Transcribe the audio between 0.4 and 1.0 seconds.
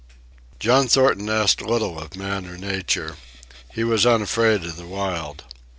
John